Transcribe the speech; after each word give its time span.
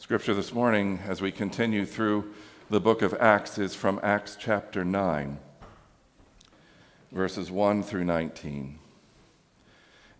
Scripture 0.00 0.32
this 0.32 0.54
morning, 0.54 1.00
as 1.08 1.20
we 1.20 1.32
continue 1.32 1.84
through 1.84 2.32
the 2.70 2.78
book 2.78 3.02
of 3.02 3.12
Acts, 3.14 3.58
is 3.58 3.74
from 3.74 3.98
Acts 4.00 4.36
chapter 4.38 4.84
9, 4.84 5.38
verses 7.10 7.50
1 7.50 7.82
through 7.82 8.04
19. 8.04 8.78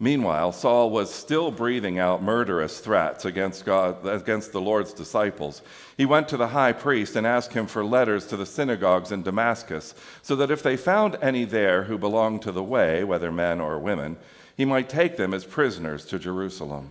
Meanwhile, 0.00 0.50
Saul 0.50 0.90
was 0.90 1.14
still 1.14 1.52
breathing 1.52 1.96
out 1.96 2.24
murderous 2.24 2.80
threats 2.80 3.24
against, 3.24 3.64
God, 3.64 4.04
against 4.04 4.50
the 4.50 4.60
Lord's 4.60 4.92
disciples. 4.92 5.62
He 5.96 6.04
went 6.04 6.26
to 6.28 6.36
the 6.36 6.48
high 6.48 6.72
priest 6.72 7.14
and 7.14 7.24
asked 7.24 7.52
him 7.52 7.68
for 7.68 7.84
letters 7.84 8.26
to 8.26 8.36
the 8.36 8.46
synagogues 8.46 9.12
in 9.12 9.22
Damascus, 9.22 9.94
so 10.22 10.34
that 10.34 10.50
if 10.50 10.60
they 10.60 10.76
found 10.76 11.16
any 11.22 11.44
there 11.44 11.84
who 11.84 11.96
belonged 11.96 12.42
to 12.42 12.52
the 12.52 12.64
way, 12.64 13.04
whether 13.04 13.30
men 13.30 13.60
or 13.60 13.78
women, 13.78 14.16
he 14.56 14.64
might 14.64 14.88
take 14.88 15.16
them 15.16 15.32
as 15.32 15.44
prisoners 15.44 16.04
to 16.06 16.18
Jerusalem. 16.18 16.90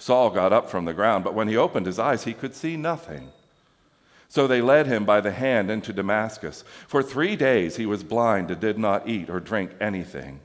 Saul 0.00 0.30
got 0.30 0.50
up 0.50 0.70
from 0.70 0.86
the 0.86 0.94
ground, 0.94 1.24
but 1.24 1.34
when 1.34 1.46
he 1.46 1.58
opened 1.58 1.84
his 1.84 1.98
eyes, 1.98 2.24
he 2.24 2.32
could 2.32 2.54
see 2.54 2.74
nothing. 2.74 3.32
So 4.30 4.46
they 4.46 4.62
led 4.62 4.86
him 4.86 5.04
by 5.04 5.20
the 5.20 5.30
hand 5.30 5.70
into 5.70 5.92
Damascus. 5.92 6.64
For 6.88 7.02
three 7.02 7.36
days 7.36 7.76
he 7.76 7.84
was 7.84 8.02
blind 8.02 8.50
and 8.50 8.58
did 8.58 8.78
not 8.78 9.06
eat 9.06 9.28
or 9.28 9.40
drink 9.40 9.72
anything. 9.78 10.40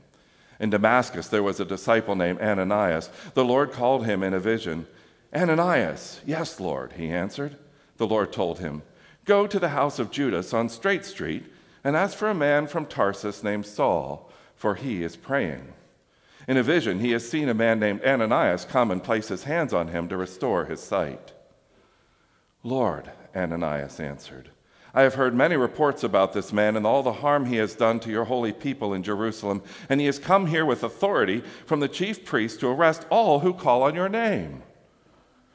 In 0.60 0.68
Damascus, 0.68 1.28
there 1.28 1.42
was 1.42 1.58
a 1.58 1.64
disciple 1.64 2.14
named 2.14 2.40
Ananias. 2.40 3.08
The 3.32 3.46
Lord 3.46 3.72
called 3.72 4.04
him 4.04 4.22
in 4.22 4.34
a 4.34 4.40
vision. 4.40 4.86
Ananias, 5.34 6.20
yes, 6.26 6.60
Lord, 6.60 6.92
he 6.92 7.08
answered. 7.08 7.56
The 7.96 8.06
Lord 8.06 8.34
told 8.34 8.58
him, 8.58 8.82
Go 9.24 9.46
to 9.46 9.58
the 9.58 9.70
house 9.70 9.98
of 9.98 10.10
Judas 10.10 10.52
on 10.52 10.68
Straight 10.68 11.06
Street 11.06 11.44
and 11.82 11.96
ask 11.96 12.18
for 12.18 12.28
a 12.28 12.34
man 12.34 12.66
from 12.66 12.84
Tarsus 12.84 13.42
named 13.42 13.64
Saul, 13.64 14.30
for 14.54 14.74
he 14.74 15.02
is 15.02 15.16
praying. 15.16 15.72
In 16.48 16.56
a 16.56 16.62
vision, 16.62 17.00
he 17.00 17.10
has 17.12 17.28
seen 17.28 17.48
a 17.48 17.54
man 17.54 17.80
named 17.80 18.04
Ananias 18.04 18.64
come 18.64 18.90
and 18.90 19.02
place 19.02 19.28
his 19.28 19.44
hands 19.44 19.72
on 19.72 19.88
him 19.88 20.08
to 20.08 20.16
restore 20.16 20.66
his 20.66 20.80
sight. 20.80 21.32
Lord, 22.62 23.10
Ananias 23.34 23.98
answered. 23.98 24.50
I 24.94 25.02
have 25.02 25.16
heard 25.16 25.34
many 25.34 25.56
reports 25.56 26.02
about 26.04 26.32
this 26.32 26.52
man 26.52 26.74
and 26.74 26.86
all 26.86 27.02
the 27.02 27.12
harm 27.12 27.46
he 27.46 27.56
has 27.56 27.74
done 27.74 28.00
to 28.00 28.10
your 28.10 28.24
holy 28.24 28.52
people 28.52 28.94
in 28.94 29.02
Jerusalem, 29.02 29.62
and 29.90 30.00
he 30.00 30.06
has 30.06 30.18
come 30.18 30.46
here 30.46 30.64
with 30.64 30.82
authority 30.82 31.42
from 31.66 31.80
the 31.80 31.88
chief 31.88 32.24
priest 32.24 32.60
to 32.60 32.68
arrest 32.68 33.06
all 33.10 33.40
who 33.40 33.52
call 33.52 33.82
on 33.82 33.94
your 33.94 34.08
name. 34.08 34.62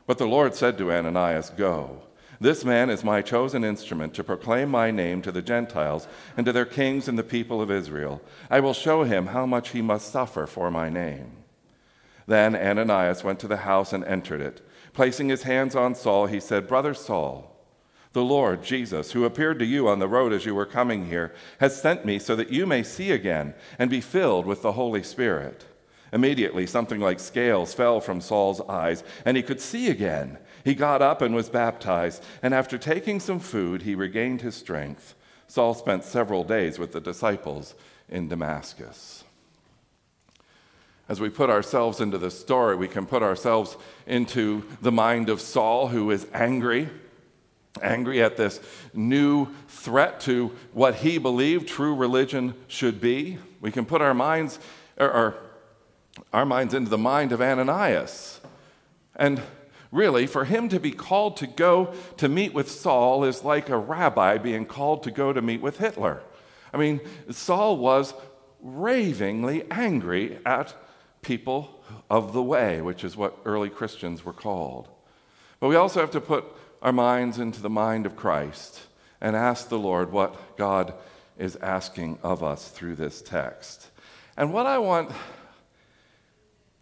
But 0.05 0.19
the 0.19 0.27
Lord 0.27 0.53
said 0.53 0.77
to 0.77 0.91
Ananias, 0.91 1.49
Go. 1.51 2.03
This 2.41 2.65
man 2.65 2.89
is 2.89 3.03
my 3.03 3.21
chosen 3.21 3.63
instrument 3.63 4.15
to 4.15 4.23
proclaim 4.23 4.69
my 4.69 4.89
name 4.89 5.21
to 5.21 5.31
the 5.31 5.43
Gentiles 5.43 6.07
and 6.35 6.43
to 6.47 6.51
their 6.51 6.65
kings 6.65 7.07
and 7.07 7.15
the 7.15 7.23
people 7.23 7.61
of 7.61 7.69
Israel. 7.69 8.19
I 8.49 8.61
will 8.61 8.73
show 8.73 9.03
him 9.03 9.27
how 9.27 9.45
much 9.45 9.69
he 9.69 9.83
must 9.83 10.11
suffer 10.11 10.47
for 10.47 10.71
my 10.71 10.89
name. 10.89 11.33
Then 12.25 12.55
Ananias 12.55 13.23
went 13.23 13.39
to 13.41 13.47
the 13.47 13.57
house 13.57 13.93
and 13.93 14.03
entered 14.05 14.41
it. 14.41 14.67
Placing 14.91 15.29
his 15.29 15.43
hands 15.43 15.75
on 15.75 15.93
Saul, 15.93 16.25
he 16.25 16.39
said, 16.39 16.67
Brother 16.67 16.95
Saul, 16.95 17.47
the 18.13 18.23
Lord, 18.23 18.63
Jesus, 18.63 19.11
who 19.11 19.23
appeared 19.23 19.59
to 19.59 19.65
you 19.65 19.87
on 19.87 19.99
the 19.99 20.07
road 20.07 20.33
as 20.33 20.43
you 20.43 20.55
were 20.55 20.65
coming 20.65 21.05
here, 21.05 21.35
has 21.59 21.79
sent 21.79 22.05
me 22.05 22.17
so 22.17 22.35
that 22.35 22.49
you 22.49 22.65
may 22.65 22.81
see 22.81 23.11
again 23.11 23.53
and 23.77 23.87
be 23.87 24.01
filled 24.01 24.47
with 24.47 24.63
the 24.63 24.71
Holy 24.71 25.03
Spirit. 25.03 25.65
Immediately, 26.11 26.65
something 26.65 26.99
like 26.99 27.19
scales 27.19 27.75
fell 27.75 28.01
from 28.01 28.19
Saul's 28.19 28.61
eyes, 28.61 29.03
and 29.25 29.37
he 29.37 29.43
could 29.43 29.61
see 29.61 29.89
again. 29.89 30.39
He 30.63 30.75
got 30.75 31.01
up 31.01 31.21
and 31.21 31.33
was 31.33 31.49
baptized, 31.49 32.23
and 32.41 32.53
after 32.53 32.77
taking 32.77 33.19
some 33.19 33.39
food, 33.39 33.83
he 33.83 33.95
regained 33.95 34.41
his 34.41 34.55
strength. 34.55 35.15
Saul 35.47 35.73
spent 35.73 36.03
several 36.03 36.43
days 36.43 36.79
with 36.79 36.93
the 36.93 37.01
disciples 37.01 37.75
in 38.07 38.27
Damascus. 38.27 39.23
As 41.09 41.19
we 41.19 41.29
put 41.29 41.49
ourselves 41.49 41.99
into 41.99 42.17
the 42.17 42.31
story, 42.31 42.75
we 42.75 42.87
can 42.87 43.05
put 43.05 43.21
ourselves 43.21 43.75
into 44.07 44.63
the 44.81 44.91
mind 44.91 45.29
of 45.29 45.41
Saul, 45.41 45.89
who 45.89 46.09
is 46.11 46.25
angry 46.33 46.89
angry 47.81 48.21
at 48.21 48.37
this 48.37 48.59
new 48.93 49.47
threat 49.67 50.19
to 50.21 50.55
what 50.73 50.95
he 50.95 51.17
believed 51.17 51.67
true 51.67 51.95
religion 51.95 52.53
should 52.67 52.99
be. 52.99 53.37
We 53.59 53.71
can 53.71 53.85
put 53.85 54.01
our 54.01 54.13
minds, 54.13 54.59
or, 54.97 55.11
or 55.11 55.35
our 56.33 56.45
minds 56.45 56.73
into 56.73 56.89
the 56.89 56.97
mind 56.97 57.31
of 57.31 57.41
Ananias. 57.41 58.41
And 59.15 59.41
really, 59.91 60.25
for 60.25 60.45
him 60.45 60.69
to 60.69 60.79
be 60.79 60.91
called 60.91 61.37
to 61.37 61.47
go 61.47 61.93
to 62.17 62.29
meet 62.29 62.53
with 62.53 62.71
Saul 62.71 63.23
is 63.23 63.43
like 63.43 63.69
a 63.69 63.77
rabbi 63.77 64.37
being 64.37 64.65
called 64.65 65.03
to 65.03 65.11
go 65.11 65.33
to 65.33 65.41
meet 65.41 65.61
with 65.61 65.77
Hitler. 65.77 66.21
I 66.73 66.77
mean, 66.77 67.01
Saul 67.29 67.77
was 67.77 68.13
ravingly 68.61 69.63
angry 69.69 70.39
at 70.45 70.73
people 71.21 71.83
of 72.09 72.33
the 72.33 72.41
way, 72.41 72.81
which 72.81 73.03
is 73.03 73.17
what 73.17 73.37
early 73.45 73.69
Christians 73.69 74.23
were 74.23 74.33
called. 74.33 74.87
But 75.59 75.67
we 75.67 75.75
also 75.75 75.99
have 75.99 76.11
to 76.11 76.21
put 76.21 76.45
our 76.81 76.93
minds 76.93 77.37
into 77.37 77.61
the 77.61 77.69
mind 77.69 78.05
of 78.05 78.15
Christ 78.15 78.81
and 79.19 79.35
ask 79.35 79.69
the 79.69 79.77
Lord 79.77 80.11
what 80.11 80.57
God 80.57 80.93
is 81.37 81.55
asking 81.57 82.17
of 82.23 82.43
us 82.43 82.69
through 82.69 82.95
this 82.95 83.21
text. 83.21 83.87
And 84.37 84.53
what 84.53 84.65
I 84.65 84.77
want 84.77 85.11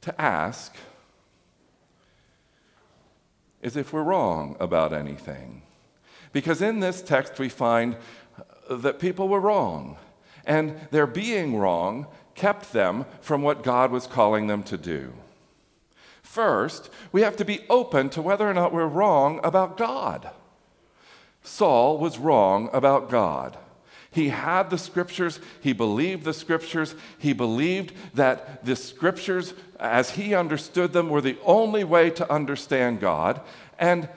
to 0.01 0.21
ask 0.21 0.73
is 3.61 3.75
if 3.75 3.93
we're 3.93 4.03
wrong 4.03 4.55
about 4.59 4.93
anything. 4.93 5.61
Because 6.31 6.61
in 6.61 6.79
this 6.79 7.01
text, 7.01 7.39
we 7.39 7.49
find 7.49 7.97
that 8.69 8.99
people 8.99 9.27
were 9.27 9.39
wrong, 9.39 9.97
and 10.45 10.79
their 10.91 11.07
being 11.07 11.57
wrong 11.57 12.07
kept 12.35 12.71
them 12.71 13.05
from 13.19 13.41
what 13.41 13.63
God 13.63 13.91
was 13.91 14.07
calling 14.07 14.47
them 14.47 14.63
to 14.63 14.77
do. 14.77 15.13
First, 16.21 16.89
we 17.11 17.21
have 17.21 17.35
to 17.37 17.45
be 17.45 17.65
open 17.69 18.09
to 18.11 18.21
whether 18.21 18.47
or 18.47 18.53
not 18.53 18.71
we're 18.71 18.85
wrong 18.85 19.39
about 19.43 19.77
God. 19.77 20.29
Saul 21.41 21.97
was 21.97 22.19
wrong 22.19 22.69
about 22.71 23.09
God. 23.09 23.57
He 24.11 24.29
had 24.29 24.69
the 24.69 24.77
scriptures, 24.77 25.39
he 25.61 25.71
believed 25.71 26.23
the 26.23 26.33
scriptures, 26.33 26.95
he 27.19 27.31
believed 27.31 27.93
that 28.15 28.65
the 28.65 28.75
scriptures, 28.75 29.53
as 29.79 30.11
he 30.11 30.33
understood 30.33 30.93
them, 30.93 31.09
were 31.09 31.21
the 31.21 31.37
only 31.45 31.83
way 31.83 32.09
to 32.11 32.31
understand 32.31 32.99
God, 32.99 33.41
and 33.77 34.09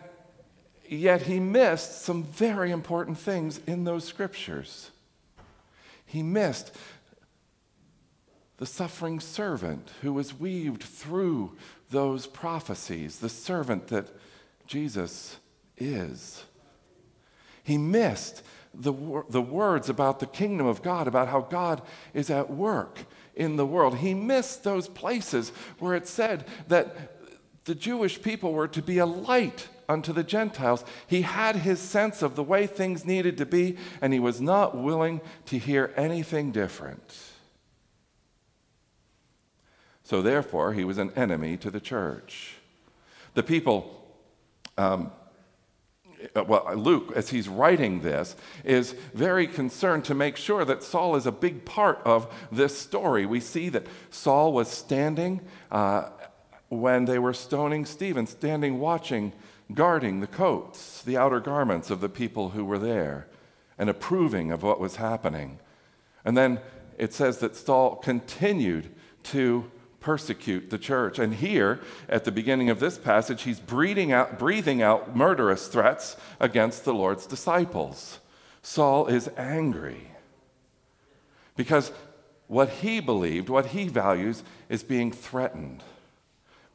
yet 0.89 1.23
he 1.23 1.39
missed 1.41 2.03
some 2.03 2.23
very 2.25 2.71
important 2.71 3.19
things 3.19 3.61
in 3.67 3.85
those 3.85 4.05
scriptures. 4.05 4.91
He 6.07 6.23
missed 6.23 6.75
the 8.57 8.67
suffering 8.67 9.21
servant 9.21 9.91
who 10.03 10.13
was 10.13 10.39
weaved 10.39 10.83
through 10.83 11.57
those 11.91 12.27
prophecies, 12.27 13.19
the 13.19 13.29
servant 13.29 13.89
that 13.89 14.09
Jesus 14.67 15.37
is. 15.77 16.45
He 17.63 17.77
missed 17.77 18.43
the, 18.75 18.93
the 19.29 19.43
words 19.43 19.89
about 19.89 20.21
the 20.21 20.27
kingdom 20.27 20.67
of 20.67 20.83
God, 20.83 21.07
about 21.07 21.29
how 21.29 21.41
God 21.41 21.83
is 22.15 22.31
at 22.31 22.51
work 22.51 23.01
in 23.35 23.57
the 23.57 23.67
world. 23.67 23.99
He 23.99 24.15
missed 24.15 24.65
those 24.65 24.89
places 24.89 25.51
where 25.79 25.95
it 25.95 26.07
said 26.07 26.47
that 26.69 27.13
the 27.65 27.75
Jewish 27.75 28.21
people 28.23 28.53
were 28.53 28.69
to 28.69 28.83
be 28.83 28.99
a 28.99 29.07
light 29.07 29.69
unto 29.89 30.13
the 30.13 30.25
Gentiles. 30.25 30.85
He 31.07 31.23
had 31.23 31.57
his 31.57 31.81
sense 31.81 32.23
of 32.23 32.35
the 32.35 32.43
way 32.43 32.67
things 32.67 33.05
needed 33.05 33.37
to 33.39 33.47
be, 33.47 33.77
and 34.01 34.13
he 34.13 34.19
was 34.19 34.41
not 34.41 34.77
willing 34.77 35.21
to 35.47 35.59
hear 35.59 35.93
anything 35.97 36.51
different. 36.51 37.19
So, 40.03 40.21
therefore, 40.21 40.73
he 40.73 40.85
was 40.85 40.99
an 40.99 41.13
enemy 41.15 41.57
to 41.59 41.71
the 41.71 41.81
church. 41.81 42.57
The 43.35 43.43
people, 43.43 44.05
um, 44.77 45.13
well, 46.35 46.75
Luke, 46.77 47.13
as 47.15 47.31
he's 47.31 47.49
writing 47.49 48.01
this, 48.01 48.37
is 48.65 48.93
very 49.15 49.47
concerned 49.47 50.05
to 50.07 50.15
make 50.15 50.37
sure 50.37 50.65
that 50.65 50.83
Saul 50.83 51.17
is 51.17 51.27
a 51.27 51.33
big 51.33 51.65
part 51.65 52.01
of 52.05 52.33
this 52.51 52.79
story. 52.79 53.27
We 53.27 53.41
see 53.41 53.69
that 53.71 53.87
Saul 54.11 54.53
was 54.53 54.69
standing 54.69 55.41
uh, 55.71 56.09
when 56.69 57.05
they 57.05 57.19
were 57.19 57.35
stoning 57.35 57.85
Stephen, 57.85 58.27
standing 58.27 58.79
watching, 58.79 59.33
guarding 59.75 60.21
the 60.21 60.27
coats, 60.27 61.03
the 61.03 61.17
outer 61.17 61.41
garments 61.41 61.91
of 61.91 62.01
the 62.01 62.09
people 62.09 62.51
who 62.51 62.65
were 62.65 62.79
there, 62.79 63.29
and 63.79 63.91
approving 63.91 64.53
of 64.53 64.63
what 64.63 64.81
was 64.81 64.97
happening. 64.97 65.59
And 66.25 66.37
then 66.37 66.61
it 66.99 67.13
says 67.13 67.39
that 67.39 67.57
Saul 67.57 67.97
continued 67.97 68.95
to 69.25 69.71
persecute 70.03 70.71
the 70.71 70.79
church. 70.79 71.19
And 71.19 71.35
here, 71.35 71.81
at 72.09 72.25
the 72.25 72.33
beginning 72.33 72.69
of 72.69 72.81
this 72.81 72.99
passage, 72.99 73.43
he's 73.43 73.61
breathing 73.61 74.13
out, 74.13 74.39
breathing 74.39 74.83
out 74.83 75.17
murderous 75.17 75.69
threats 75.69 76.17
against 76.41 76.85
the 76.85 76.93
Lord's 76.93 77.27
disciples. 77.27 78.19
Saul 78.63 79.07
is 79.07 79.31
angry 79.37 80.09
because 81.57 81.93
what 82.49 82.69
he 82.69 83.01
believed, 83.01 83.49
what 83.49 83.67
he 83.67 83.89
values, 83.89 84.43
is 84.69 84.83
being 84.83 85.11
threatened 85.11 85.83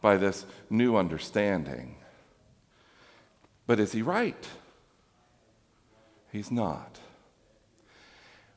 by 0.02 0.18
this 0.18 0.46
new 0.70 0.96
understanding. 0.96 1.96
But 3.68 3.80
is 3.80 3.92
he 3.92 4.02
right? 4.02 4.48
He's 6.32 6.52
not. 6.52 7.00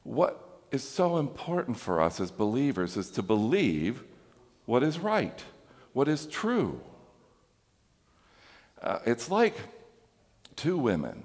What 0.02 0.62
is 0.70 0.82
so 0.82 1.19
important 1.19 1.76
for 1.78 2.00
us 2.00 2.20
as 2.20 2.31
believers 2.31 2.96
is 2.96 3.11
to 3.11 3.23
believe 3.23 4.05
what 4.70 4.84
is 4.84 5.00
right, 5.00 5.43
what 5.94 6.06
is 6.06 6.26
true. 6.26 6.81
Uh, 8.81 9.00
it's 9.05 9.28
like 9.28 9.56
two 10.55 10.78
women. 10.78 11.25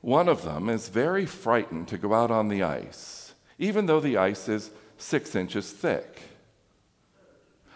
One 0.00 0.28
of 0.28 0.44
them 0.44 0.68
is 0.68 0.90
very 0.90 1.26
frightened 1.26 1.88
to 1.88 1.98
go 1.98 2.14
out 2.14 2.30
on 2.30 2.50
the 2.50 2.62
ice, 2.62 3.34
even 3.58 3.86
though 3.86 3.98
the 3.98 4.16
ice 4.16 4.48
is 4.48 4.70
six 4.96 5.34
inches 5.34 5.72
thick. 5.72 6.22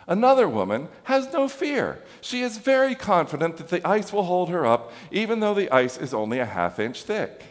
Another 0.06 0.48
woman 0.48 0.86
has 1.02 1.32
no 1.32 1.48
fear. 1.48 2.00
She 2.20 2.42
is 2.42 2.58
very 2.58 2.94
confident 2.94 3.56
that 3.56 3.70
the 3.70 3.84
ice 3.84 4.12
will 4.12 4.22
hold 4.22 4.50
her 4.50 4.64
up, 4.64 4.92
even 5.10 5.40
though 5.40 5.54
the 5.54 5.68
ice 5.72 5.98
is 5.98 6.14
only 6.14 6.38
a 6.38 6.46
half 6.46 6.78
inch 6.78 7.02
thick. 7.02 7.42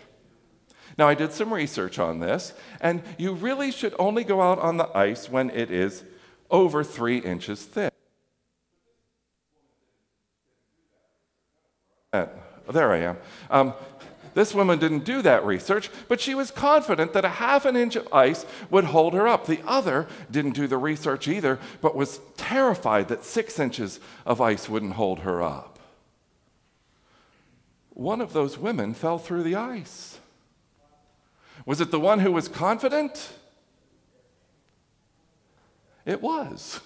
Now, 0.97 1.09
I 1.09 1.15
did 1.15 1.33
some 1.33 1.53
research 1.53 1.99
on 1.99 2.19
this, 2.19 2.53
and 2.79 3.03
you 3.17 3.33
really 3.33 3.71
should 3.71 3.93
only 3.99 4.23
go 4.23 4.41
out 4.41 4.59
on 4.59 4.77
the 4.77 4.89
ice 4.97 5.29
when 5.29 5.49
it 5.49 5.69
is 5.69 6.05
over 6.51 6.83
three 6.83 7.17
inches 7.17 7.63
thick. 7.63 7.93
There 12.11 12.91
I 12.91 12.97
am. 12.97 13.17
Um, 13.49 13.73
this 14.33 14.53
woman 14.53 14.79
didn't 14.79 15.03
do 15.03 15.21
that 15.21 15.45
research, 15.45 15.89
but 16.07 16.21
she 16.21 16.35
was 16.35 16.51
confident 16.51 17.13
that 17.13 17.25
a 17.25 17.29
half 17.29 17.65
an 17.65 17.75
inch 17.75 17.95
of 17.95 18.07
ice 18.13 18.45
would 18.69 18.85
hold 18.85 19.13
her 19.13 19.27
up. 19.27 19.45
The 19.45 19.61
other 19.65 20.07
didn't 20.29 20.53
do 20.53 20.67
the 20.67 20.77
research 20.77 21.27
either, 21.27 21.59
but 21.81 21.95
was 21.95 22.21
terrified 22.37 23.09
that 23.09 23.25
six 23.25 23.59
inches 23.59 23.99
of 24.25 24.39
ice 24.39 24.69
wouldn't 24.69 24.93
hold 24.93 25.19
her 25.19 25.41
up. 25.41 25.79
One 27.89 28.21
of 28.21 28.31
those 28.31 28.57
women 28.57 28.93
fell 28.93 29.17
through 29.17 29.43
the 29.43 29.55
ice. 29.55 30.19
Was 31.65 31.81
it 31.81 31.91
the 31.91 31.99
one 31.99 32.19
who 32.19 32.31
was 32.31 32.47
confident? 32.47 33.33
It 36.05 36.21
was. 36.21 36.79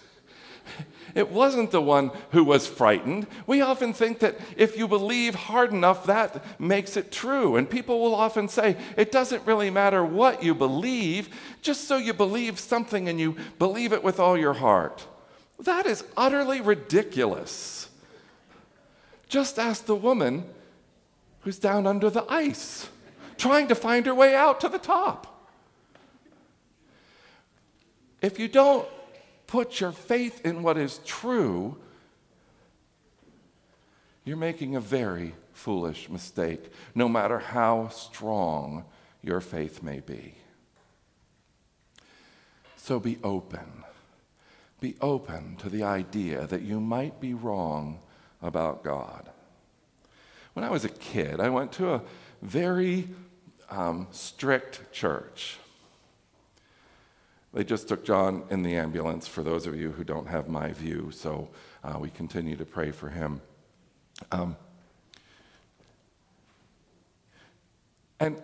It 1.13 1.31
wasn't 1.31 1.71
the 1.71 1.81
one 1.81 2.11
who 2.31 2.43
was 2.43 2.67
frightened. 2.67 3.27
We 3.47 3.61
often 3.61 3.93
think 3.93 4.19
that 4.19 4.37
if 4.57 4.77
you 4.77 4.87
believe 4.87 5.35
hard 5.35 5.71
enough, 5.71 6.05
that 6.07 6.59
makes 6.59 6.97
it 6.97 7.11
true. 7.11 7.55
And 7.55 7.69
people 7.69 8.01
will 8.01 8.15
often 8.15 8.49
say, 8.49 8.75
it 8.97 9.11
doesn't 9.11 9.45
really 9.45 9.69
matter 9.69 10.03
what 10.03 10.43
you 10.43 10.53
believe, 10.53 11.29
just 11.61 11.87
so 11.87 11.97
you 11.97 12.13
believe 12.13 12.59
something 12.59 13.07
and 13.07 13.19
you 13.19 13.37
believe 13.59 13.93
it 13.93 14.03
with 14.03 14.19
all 14.19 14.37
your 14.37 14.55
heart. 14.55 15.07
That 15.59 15.85
is 15.85 16.03
utterly 16.17 16.59
ridiculous. 16.59 17.89
Just 19.29 19.57
ask 19.57 19.85
the 19.85 19.95
woman 19.95 20.43
who's 21.41 21.59
down 21.59 21.87
under 21.87 22.09
the 22.09 22.25
ice, 22.27 22.89
trying 23.37 23.67
to 23.69 23.75
find 23.75 24.05
her 24.05 24.15
way 24.15 24.35
out 24.35 24.59
to 24.61 24.67
the 24.67 24.79
top. 24.79 25.49
If 28.21 28.39
you 28.39 28.47
don't 28.47 28.87
put 29.47 29.79
your 29.79 29.91
faith 29.91 30.45
in 30.45 30.63
what 30.63 30.77
is 30.77 30.99
true, 31.05 31.77
you're 34.23 34.37
making 34.37 34.75
a 34.75 34.81
very 34.81 35.35
foolish 35.53 36.09
mistake, 36.09 36.71
no 36.93 37.07
matter 37.07 37.39
how 37.39 37.87
strong 37.89 38.85
your 39.21 39.41
faith 39.41 39.81
may 39.81 39.99
be. 39.99 40.35
So 42.75 42.99
be 42.99 43.17
open. 43.23 43.83
Be 44.79 44.95
open 45.01 45.55
to 45.57 45.69
the 45.69 45.83
idea 45.83 46.45
that 46.47 46.61
you 46.61 46.79
might 46.79 47.19
be 47.19 47.33
wrong 47.33 47.99
about 48.41 48.83
God. 48.83 49.29
When 50.53 50.63
I 50.63 50.69
was 50.69 50.85
a 50.85 50.89
kid, 50.89 51.39
I 51.39 51.49
went 51.49 51.71
to 51.73 51.93
a 51.93 52.01
very 52.41 53.09
um, 53.69 54.07
strict 54.11 54.91
church. 54.91 55.57
They 57.55 57.63
just 57.63 57.87
took 57.87 58.03
John 58.03 58.43
in 58.49 58.63
the 58.63 58.75
ambulance, 58.75 59.29
for 59.29 59.41
those 59.41 59.65
of 59.65 59.79
you 59.79 59.93
who 59.93 60.03
don't 60.03 60.27
have 60.27 60.49
my 60.49 60.73
view, 60.73 61.09
so 61.11 61.47
uh, 61.85 61.97
we 61.97 62.09
continue 62.09 62.57
to 62.57 62.65
pray 62.65 62.91
for 62.91 63.07
him. 63.07 63.39
Um, 64.29 64.57
and 68.19 68.41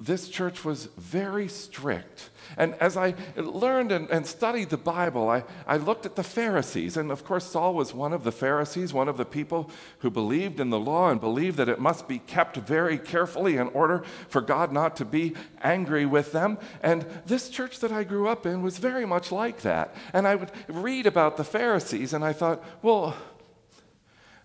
this 0.00 0.30
church 0.30 0.64
was 0.64 0.86
very 0.96 1.46
strict. 1.46 2.30
And 2.56 2.74
as 2.76 2.96
I 2.96 3.14
learned 3.36 3.92
and, 3.92 4.08
and, 4.08 4.26
studied 4.26 4.70
the 4.70 4.78
Bible, 4.78 5.28
I, 5.28 5.44
I 5.66 5.76
looked 5.76 6.06
at 6.06 6.16
the 6.16 6.24
Pharisees. 6.24 6.96
And 6.96 7.12
of 7.12 7.22
course, 7.22 7.44
Saul 7.44 7.74
was 7.74 7.92
one 7.92 8.14
of 8.14 8.24
the 8.24 8.32
Pharisees, 8.32 8.94
one 8.94 9.08
of 9.08 9.18
the 9.18 9.26
people 9.26 9.70
who 9.98 10.10
believed 10.10 10.58
in 10.58 10.70
the 10.70 10.80
law 10.80 11.10
and 11.10 11.20
believed 11.20 11.58
that 11.58 11.68
it 11.68 11.78
must 11.78 12.08
be 12.08 12.18
kept 12.18 12.56
very 12.56 12.98
carefully 12.98 13.58
in 13.58 13.68
order 13.68 14.02
for 14.28 14.40
God 14.40 14.72
not 14.72 14.96
to 14.96 15.04
be 15.04 15.34
angry 15.62 16.06
with 16.06 16.32
them. 16.32 16.56
And 16.82 17.04
this 17.26 17.50
church 17.50 17.80
that 17.80 17.92
I 17.92 18.02
grew 18.02 18.26
up 18.26 18.46
in 18.46 18.62
was 18.62 18.78
very 18.78 19.04
much 19.04 19.30
like 19.30 19.60
that. 19.60 19.94
And 20.14 20.26
I 20.26 20.34
would 20.34 20.50
read 20.66 21.06
about 21.06 21.36
the 21.36 21.44
Pharisees, 21.44 22.14
and 22.14 22.24
I 22.24 22.32
thought, 22.32 22.64
well, 22.82 23.14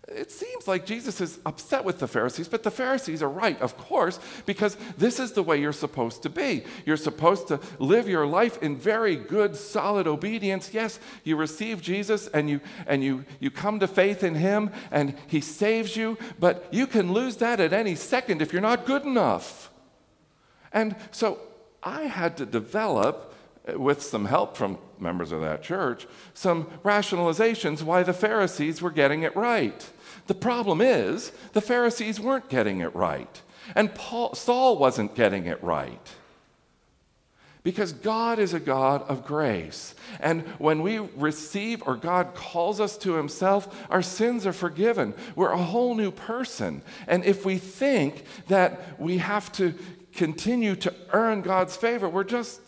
it 0.08 0.32
seems 0.32 0.68
like 0.68 0.86
Jesus 0.86 1.20
is 1.20 1.40
upset 1.48 1.84
with 1.84 1.98
the 1.98 2.08
Pharisees, 2.08 2.48
but 2.48 2.62
the 2.62 2.70
Pharisees 2.70 3.24
are 3.24 3.30
right, 3.30 3.60
of 3.60 3.76
course, 3.76 4.20
because 4.46 4.78
this 4.98 5.20
is 5.20 5.32
the 5.32 5.42
way 5.42 5.60
you're 5.60 5.74
supposed 5.74 6.22
to 6.24 6.30
be. 6.30 6.64
You're 6.86 6.96
supposed 6.96 7.48
to 7.48 7.60
live 7.80 8.08
your 8.08 8.28
life 8.28 8.62
in 8.62 8.78
very 8.78 9.16
good, 9.16 9.56
solid 9.56 10.06
obedience. 10.06 10.72
Yes, 10.74 11.00
you 11.24 11.36
receive 11.36 11.82
Jesus 11.82 12.28
and 12.28 12.48
you 12.50 12.62
and 12.86 13.04
you 13.04 13.26
you 13.40 13.50
come 13.50 13.80
to 13.80 13.88
faith 13.88 14.24
in 14.24 14.36
him 14.36 14.70
and 14.92 15.16
he 15.26 15.42
saves 15.42 15.96
you, 15.96 16.20
but 16.40 16.68
you 16.72 16.86
can 16.86 17.12
lose 17.12 17.38
that 17.38 17.60
at 17.60 17.74
any 17.74 17.96
second 17.96 18.44
if 18.44 18.54
you're 18.54 18.62
not 18.62 18.86
good 18.86 19.04
enough. 19.04 19.72
And 20.72 20.96
so 21.10 21.40
I 21.82 22.04
had 22.04 22.38
to 22.38 22.46
develop 22.46 23.34
eh, 23.68 23.74
with 23.74 24.04
some 24.04 24.26
help 24.26 24.56
from 24.56 24.78
members 25.00 25.32
of 25.32 25.42
that 25.42 25.64
church, 25.64 26.06
some 26.36 26.66
rationalizations 26.84 27.82
why 27.82 28.04
the 28.04 28.14
Pharisees 28.14 28.84
were 28.84 28.92
getting 28.92 29.24
it 29.24 29.36
right. 29.36 29.90
The 30.28 30.36
problem 30.36 30.82
is, 30.82 31.32
the 31.54 31.62
Pharisees 31.62 32.20
weren't 32.20 32.50
getting 32.50 32.80
it 32.80 32.96
right, 32.96 33.42
and 33.76 33.94
Paul, 33.94 34.34
Saul 34.36 34.78
wasn't 34.78 35.16
getting 35.16 35.46
it 35.46 35.64
right. 35.64 36.10
Because 37.64 37.94
God 37.94 38.38
is 38.38 38.54
a 38.54 38.60
God 38.60 39.02
of 39.10 39.26
grace. 39.26 39.96
And 40.20 40.44
when 40.60 40.84
we 40.84 41.00
receive 41.00 41.82
or 41.88 41.96
God 41.96 42.36
calls 42.36 42.80
us 42.80 42.96
to 43.00 43.16
Himself, 43.16 43.88
our 43.90 44.04
sins 44.04 44.46
are 44.46 44.54
forgiven. 44.54 45.16
We're 45.36 45.52
a 45.52 45.58
whole 45.58 45.96
new 45.96 46.12
person. 46.12 46.84
And 47.08 47.26
if 47.26 47.44
we 47.44 47.58
think 47.58 48.26
that 48.50 49.00
we 49.00 49.18
have 49.18 49.52
to 49.54 49.74
continue 50.14 50.76
to 50.76 50.94
earn 51.12 51.42
God's 51.42 51.76
favor, 51.76 52.08
we're 52.08 52.24
just 52.24 52.62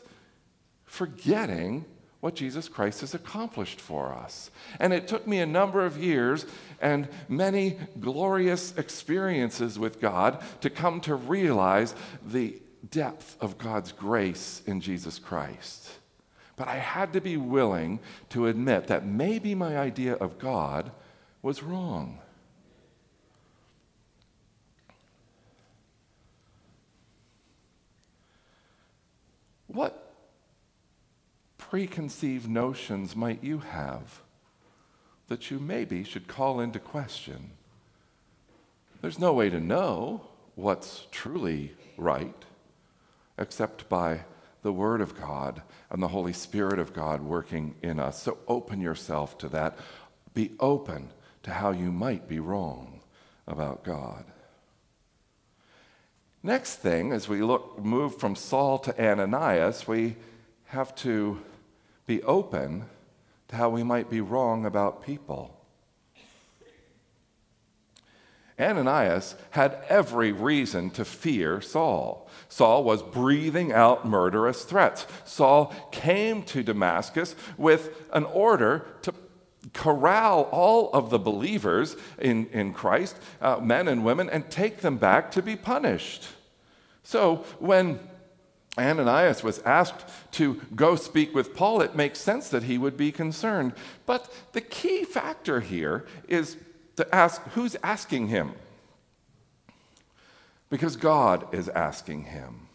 forgetting 0.85 1.85
what 2.27 2.35
Jesus 2.35 2.67
Christ 2.67 2.99
has 2.99 3.13
accomplished 3.13 3.79
for 3.79 4.11
us. 4.11 4.51
And 4.81 4.91
it 4.91 5.07
took 5.07 5.25
me 5.25 5.39
a 5.39 5.45
number 5.45 5.85
of 5.85 5.97
years 5.97 6.45
and 6.81 7.07
many 7.29 7.77
glorious 8.01 8.73
experiences 8.75 9.79
with 9.79 10.01
God 10.01 10.43
to 10.59 10.69
come 10.69 10.99
to 11.01 11.15
realize 11.15 11.95
the 12.25 12.61
depth 12.91 13.37
of 13.39 13.57
God's 13.57 13.93
grace 13.93 14.61
in 14.65 14.81
Jesus 14.81 15.19
Christ. 15.19 15.89
But 16.57 16.67
I 16.67 16.75
had 16.75 17.13
to 17.13 17.21
be 17.21 17.37
willing 17.37 18.01
to 18.31 18.47
admit 18.47 18.87
that 18.87 19.05
maybe 19.05 19.55
my 19.55 19.77
idea 19.77 20.15
of 20.15 20.37
God 20.37 20.91
was 21.41 21.63
wrong. 21.63 22.19
What 29.67 30.06
preconceived 31.69 32.49
notions 32.49 33.15
might 33.15 33.43
you 33.43 33.59
have 33.59 34.21
that 35.27 35.51
you 35.51 35.59
maybe 35.59 36.03
should 36.03 36.27
call 36.27 36.59
into 36.59 36.79
question? 36.79 37.51
There's 39.01 39.19
no 39.19 39.33
way 39.33 39.49
to 39.49 39.59
know 39.59 40.21
what's 40.55 41.07
truly 41.11 41.73
right 41.97 42.45
except 43.37 43.87
by 43.89 44.21
the 44.63 44.71
Word 44.71 45.01
of 45.01 45.19
God 45.19 45.61
and 45.89 46.01
the 46.01 46.07
Holy 46.07 46.33
Spirit 46.33 46.79
of 46.79 46.93
God 46.93 47.21
working 47.21 47.75
in 47.81 47.99
us. 47.99 48.21
So 48.23 48.37
open 48.47 48.81
yourself 48.81 49.37
to 49.39 49.49
that. 49.49 49.77
Be 50.33 50.51
open 50.59 51.09
to 51.43 51.51
how 51.51 51.71
you 51.71 51.91
might 51.91 52.27
be 52.27 52.39
wrong 52.39 53.01
about 53.47 53.83
God. 53.83 54.25
Next 56.41 56.75
thing, 56.75 57.11
as 57.11 57.27
we 57.27 57.41
look 57.41 57.83
move 57.83 58.17
from 58.17 58.35
Saul 58.35 58.79
to 58.79 59.03
Ananias, 59.03 59.87
we 59.87 60.15
have 60.65 60.95
to 60.95 61.39
be 62.07 62.23
open 62.23 62.85
to 63.49 63.55
how 63.55 63.69
we 63.69 63.83
might 63.83 64.09
be 64.09 64.21
wrong 64.21 64.65
about 64.65 65.05
people. 65.05 65.53
Ananias 68.59 69.35
had 69.51 69.77
every 69.87 70.31
reason 70.31 70.89
to 70.91 71.05
fear 71.05 71.61
Saul. 71.61 72.27
Saul 72.49 72.83
was 72.83 73.03
breathing 73.03 73.71
out 73.71 74.07
murderous 74.07 74.63
threats. 74.63 75.05
Saul 75.25 75.73
came 75.91 76.41
to 76.43 76.63
Damascus 76.63 77.35
with 77.57 77.95
an 78.13 78.23
order 78.23 78.87
to 79.03 79.13
corral 79.73 80.43
all 80.51 80.89
of 80.91 81.09
the 81.09 81.19
believers 81.19 81.95
in, 82.17 82.47
in 82.47 82.73
Christ, 82.73 83.17
uh, 83.41 83.57
men 83.57 83.87
and 83.87 84.03
women, 84.03 84.29
and 84.29 84.49
take 84.49 84.77
them 84.77 84.97
back 84.97 85.29
to 85.31 85.41
be 85.41 85.55
punished. 85.55 86.27
So 87.03 87.45
when 87.59 87.99
Ananias 88.77 89.43
was 89.43 89.59
asked 89.59 90.05
to 90.33 90.61
go 90.75 90.95
speak 90.95 91.33
with 91.33 91.55
Paul, 91.55 91.81
it 91.81 91.95
makes 91.95 92.19
sense 92.19 92.49
that 92.49 92.63
he 92.63 92.77
would 92.77 92.95
be 92.95 93.11
concerned. 93.11 93.73
But 94.05 94.31
the 94.53 94.61
key 94.61 95.03
factor 95.03 95.61
here 95.61 96.05
is 96.27 96.57
to 96.95 97.15
ask 97.15 97.41
who's 97.49 97.75
asking 97.81 98.27
him? 98.27 98.53
Because 100.69 100.95
God 100.95 101.53
is 101.53 101.69
asking 101.69 102.25
him. 102.25 102.67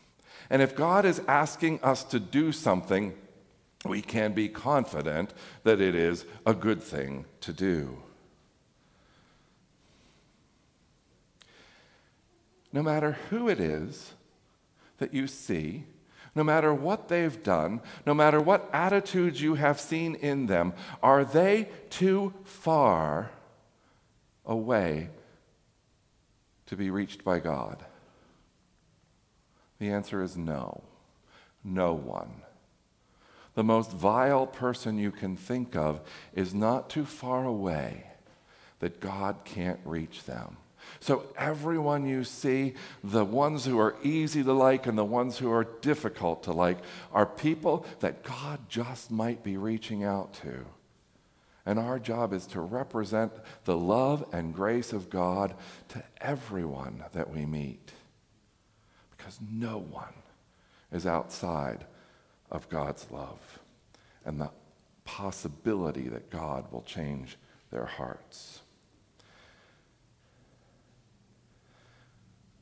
And 0.50 0.61
if 0.62 0.75
God 0.75 1.04
is 1.04 1.21
asking 1.28 1.80
us 1.82 2.04
to 2.04 2.18
do 2.18 2.52
something, 2.52 3.14
we 3.85 4.00
can 4.00 4.32
be 4.32 4.49
confident 4.49 5.35
that 5.64 5.80
it 5.80 5.94
is 5.94 6.25
a 6.47 6.54
good 6.54 6.82
thing 6.82 7.26
to 7.40 7.52
do. 7.52 7.99
No 12.73 12.82
matter 12.82 13.18
who 13.30 13.49
it 13.49 13.61
is 13.61 14.12
that 15.02 15.12
you 15.12 15.26
see, 15.26 15.85
no 16.32 16.44
matter 16.44 16.73
what 16.73 17.09
they've 17.09 17.42
done, 17.42 17.80
no 18.06 18.14
matter 18.14 18.40
what 18.40 18.71
attitudes 18.73 19.42
you 19.42 19.56
have 19.56 19.80
seen 19.80 20.14
in 20.14 20.47
them, 20.47 20.73
are 21.02 21.25
they 21.25 21.68
too 21.90 22.32
far 22.44 23.32
away 24.47 25.11
to 26.66 26.76
be 26.76 26.88
reached 26.88 27.25
by 27.25 27.40
God? 27.40 27.85
The 29.80 29.90
answer 29.90 30.23
is 30.23 30.37
no. 30.37 30.85
No 31.64 31.94
one. 31.94 32.42
The 33.54 33.64
most 33.64 33.90
vile 33.90 34.47
person 34.47 34.99
you 34.99 35.11
can 35.11 35.37
think 35.37 35.75
of 35.75 36.00
is 36.32 36.54
not 36.54 36.88
too 36.88 37.04
far 37.04 37.44
away 37.44 38.06
that 38.78 39.00
God 39.00 39.38
can't 39.44 39.80
reach 39.85 40.25
them. 40.25 40.59
So, 41.00 41.26
everyone 41.36 42.06
you 42.06 42.24
see, 42.24 42.74
the 43.02 43.24
ones 43.24 43.64
who 43.64 43.78
are 43.78 43.96
easy 44.02 44.42
to 44.44 44.52
like 44.52 44.86
and 44.86 44.96
the 44.96 45.04
ones 45.04 45.38
who 45.38 45.50
are 45.50 45.64
difficult 45.80 46.44
to 46.44 46.52
like, 46.52 46.78
are 47.12 47.26
people 47.26 47.86
that 48.00 48.22
God 48.22 48.68
just 48.68 49.10
might 49.10 49.42
be 49.42 49.56
reaching 49.56 50.04
out 50.04 50.34
to. 50.42 50.64
And 51.64 51.78
our 51.78 51.98
job 51.98 52.32
is 52.32 52.46
to 52.48 52.60
represent 52.60 53.32
the 53.64 53.76
love 53.76 54.24
and 54.32 54.54
grace 54.54 54.92
of 54.92 55.10
God 55.10 55.54
to 55.88 56.02
everyone 56.20 57.04
that 57.12 57.30
we 57.30 57.46
meet. 57.46 57.92
Because 59.16 59.38
no 59.50 59.78
one 59.78 60.14
is 60.90 61.06
outside 61.06 61.84
of 62.50 62.68
God's 62.68 63.06
love 63.10 63.60
and 64.24 64.40
the 64.40 64.50
possibility 65.04 66.08
that 66.08 66.30
God 66.30 66.70
will 66.72 66.82
change 66.82 67.38
their 67.70 67.86
hearts. 67.86 68.60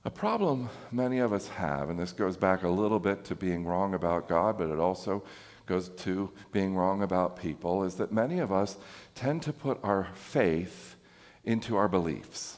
A 0.04 0.10
problem 0.10 0.70
many 0.90 1.18
of 1.18 1.32
us 1.32 1.48
have, 1.48 1.90
and 1.90 1.98
this 1.98 2.12
goes 2.12 2.36
back 2.36 2.62
a 2.62 2.68
little 2.68 2.98
bit 2.98 3.24
to 3.24 3.34
being 3.34 3.66
wrong 3.66 3.92
about 3.92 4.28
God, 4.28 4.56
but 4.56 4.70
it 4.70 4.78
also 4.78 5.22
goes 5.66 5.90
to 5.90 6.30
being 6.52 6.74
wrong 6.74 7.02
about 7.02 7.38
people, 7.38 7.84
is 7.84 7.96
that 7.96 8.10
many 8.10 8.38
of 8.38 8.50
us 8.50 8.78
tend 9.14 9.42
to 9.42 9.52
put 9.52 9.78
our 9.82 10.08
faith 10.14 10.96
into 11.44 11.76
our 11.76 11.88
beliefs. 11.88 12.56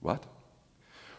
What? 0.00 0.24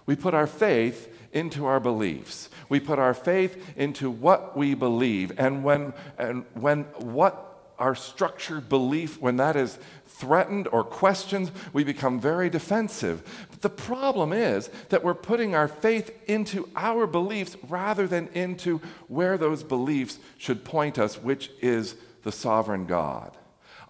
We 0.06 0.16
put 0.16 0.34
our 0.34 0.48
faith 0.48 1.14
into 1.34 1.66
our 1.66 1.80
beliefs. 1.80 2.50
We 2.70 2.80
put 2.80 2.98
our 2.98 3.14
faith 3.14 3.74
into 3.76 4.10
what 4.10 4.56
we 4.56 4.74
believe. 4.74 5.34
And 5.38 5.64
when, 5.64 5.94
and 6.18 6.46
when 6.54 6.84
what 7.00 7.55
our 7.80 7.96
structured 7.96 8.70
belief, 8.70 9.20
when 9.22 9.38
that 9.38 9.56
is 9.56 9.78
threatened 10.06 10.68
or 10.72 10.84
questioned, 10.84 11.52
we 11.74 11.84
become 11.84 12.20
very 12.20 12.50
defensive. 12.50 13.48
But 13.52 13.62
the 13.62 13.70
problem 13.70 14.32
is 14.32 14.70
that 14.90 15.04
we're 15.04 15.14
putting 15.14 15.56
our 15.56 15.68
faith 15.68 16.12
into 16.28 16.70
our 16.76 17.06
beliefs 17.06 17.58
rather 17.68 18.08
than 18.08 18.30
into 18.34 18.80
where 19.08 19.38
those 19.38 19.64
beliefs 19.64 20.20
should 20.38 20.64
point 20.64 20.98
us, 20.98 21.22
which 21.22 21.52
is 21.62 21.96
the 22.24 22.32
sovereign 22.32 22.86
God. 22.86 23.36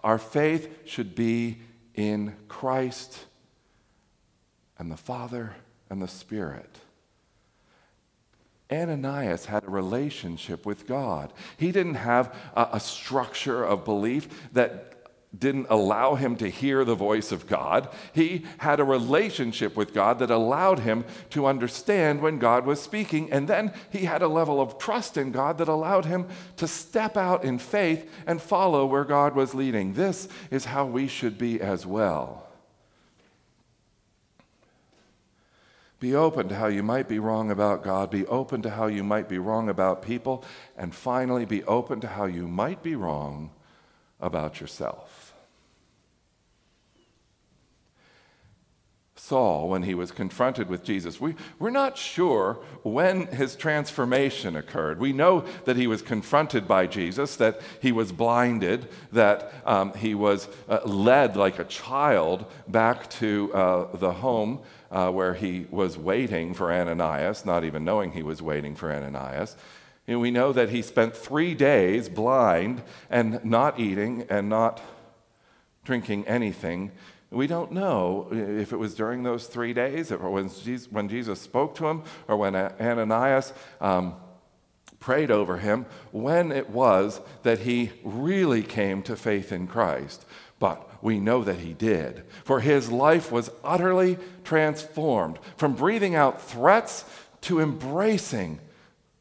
Our 0.02 0.18
faith 0.18 0.68
should 0.84 1.14
be 1.14 1.58
in 1.94 2.34
Christ 2.48 3.24
and 4.78 4.90
the 4.90 4.96
Father 4.96 5.56
and 5.88 6.02
the 6.02 6.08
Spirit. 6.08 6.80
Ananias 8.70 9.46
had 9.46 9.64
a 9.64 9.70
relationship 9.70 10.66
with 10.66 10.86
God. 10.86 11.32
He 11.56 11.70
didn't 11.70 11.94
have 11.94 12.34
a, 12.54 12.68
a, 12.72 12.80
structure 12.80 13.64
of 13.64 13.84
belief 13.84 14.50
that 14.52 14.96
didn't 15.38 15.66
allow 15.70 16.14
him 16.14 16.36
to 16.36 16.48
hear 16.48 16.84
the 16.84 16.94
voice 16.94 17.30
of 17.30 17.46
God. 17.46 17.88
He 18.12 18.44
had 18.58 18.80
a 18.80 18.84
relationship 18.84 19.76
with 19.76 19.92
God 19.92 20.18
that 20.18 20.30
allowed 20.30 20.80
him 20.80 21.04
to 21.30 21.46
understand 21.46 22.20
when 22.20 22.38
God 22.38 22.66
was 22.66 22.80
speaking. 22.80 23.30
And 23.32 23.46
then 23.46 23.72
he 23.90 24.06
had 24.06 24.22
a 24.22 24.28
level 24.28 24.60
of 24.60 24.78
trust 24.78 25.16
in 25.16 25.32
God 25.32 25.58
that 25.58 25.68
allowed 25.68 26.06
him 26.06 26.26
to 26.56 26.66
step 26.66 27.16
out 27.16 27.44
in 27.44 27.58
faith 27.58 28.10
and 28.26 28.40
follow 28.40 28.86
where 28.86 29.04
God 29.04 29.34
was 29.34 29.54
leading. 29.54 29.92
This 29.92 30.28
is 30.50 30.64
how 30.64 30.86
we 30.86 31.06
should 31.06 31.38
be 31.38 31.60
as 31.60 31.86
well. 31.86 32.45
Be 35.98 36.14
open 36.14 36.48
to 36.48 36.54
how 36.54 36.66
you 36.66 36.82
might 36.82 37.08
be 37.08 37.18
wrong 37.18 37.50
about 37.50 37.82
God. 37.82 38.10
Be 38.10 38.26
open 38.26 38.60
to 38.62 38.70
how 38.70 38.86
you 38.86 39.02
might 39.02 39.28
be 39.28 39.38
wrong 39.38 39.68
about 39.68 40.02
people. 40.02 40.44
And 40.76 40.94
finally, 40.94 41.46
be 41.46 41.64
open 41.64 42.00
to 42.00 42.08
how 42.08 42.26
you 42.26 42.46
might 42.46 42.82
be 42.82 42.94
wrong 42.94 43.50
about 44.20 44.60
yourself. 44.60 45.25
Saul, 49.26 49.68
when 49.68 49.82
he 49.82 49.94
was 49.94 50.12
confronted 50.12 50.68
with 50.68 50.84
Jesus, 50.84 51.20
we, 51.20 51.34
we're 51.58 51.70
not 51.70 51.98
sure 51.98 52.60
when 52.84 53.26
his 53.26 53.56
transformation 53.56 54.54
occurred. 54.54 55.00
We 55.00 55.12
know 55.12 55.44
that 55.64 55.76
he 55.76 55.88
was 55.88 56.00
confronted 56.00 56.68
by 56.68 56.86
Jesus, 56.86 57.34
that 57.34 57.60
he 57.82 57.90
was 57.90 58.12
blinded, 58.12 58.86
that 59.10 59.52
um, 59.64 59.92
he 59.94 60.14
was 60.14 60.48
uh, 60.68 60.78
led 60.84 61.36
like 61.36 61.58
a 61.58 61.64
child 61.64 62.46
back 62.68 63.10
to 63.10 63.52
uh, 63.52 63.96
the 63.96 64.12
home 64.12 64.60
uh, 64.92 65.10
where 65.10 65.34
he 65.34 65.66
was 65.72 65.98
waiting 65.98 66.54
for 66.54 66.72
Ananias, 66.72 67.44
not 67.44 67.64
even 67.64 67.84
knowing 67.84 68.12
he 68.12 68.22
was 68.22 68.40
waiting 68.40 68.76
for 68.76 68.92
Ananias. 68.92 69.56
And 70.06 70.20
we 70.20 70.30
know 70.30 70.52
that 70.52 70.68
he 70.68 70.82
spent 70.82 71.16
three 71.16 71.52
days 71.52 72.08
blind 72.08 72.84
and 73.10 73.44
not 73.44 73.80
eating 73.80 74.24
and 74.30 74.48
not 74.48 74.80
drinking 75.82 76.28
anything. 76.28 76.92
We 77.30 77.46
don't 77.46 77.72
know 77.72 78.28
if 78.30 78.72
it 78.72 78.76
was 78.76 78.94
during 78.94 79.22
those 79.22 79.46
three 79.46 79.72
days, 79.72 80.10
when 80.10 80.48
Jesus, 80.48 80.90
when 80.90 81.08
Jesus 81.08 81.40
spoke 81.40 81.74
to 81.76 81.88
him, 81.88 82.02
or 82.28 82.36
when 82.36 82.54
Ananias 82.54 83.52
um, 83.80 84.14
prayed 85.00 85.30
over 85.30 85.58
him, 85.58 85.86
when 86.12 86.52
it 86.52 86.70
was 86.70 87.20
that 87.42 87.60
he 87.60 87.92
really 88.04 88.62
came 88.62 89.02
to 89.02 89.16
faith 89.16 89.50
in 89.50 89.66
Christ. 89.66 90.24
But 90.58 91.02
we 91.02 91.18
know 91.18 91.42
that 91.44 91.58
he 91.58 91.74
did, 91.74 92.24
for 92.44 92.60
his 92.60 92.90
life 92.90 93.30
was 93.30 93.50
utterly 93.62 94.18
transformed 94.44 95.38
from 95.56 95.74
breathing 95.74 96.14
out 96.14 96.40
threats 96.40 97.04
to 97.42 97.60
embracing 97.60 98.60